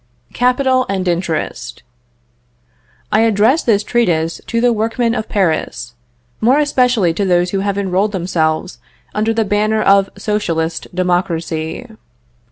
CAPITAL 0.33 0.87
AND 0.89 1.07
INTEREST. 1.07 1.83
I 3.11 3.19
address 3.19 3.61
this 3.61 3.83
treatise 3.83 4.41
to 4.47 4.59
the 4.59 4.73
workmen 4.73 5.13
of 5.13 5.29
Paris, 5.29 5.93
more 6.39 6.57
especially 6.57 7.13
to 7.13 7.23
those 7.23 7.51
who 7.51 7.59
have 7.59 7.77
enrolled 7.77 8.11
themselves 8.11 8.79
under 9.13 9.31
the 9.31 9.45
banner 9.45 9.83
of 9.83 10.09
Socialist 10.17 10.87
democracy. 10.91 11.85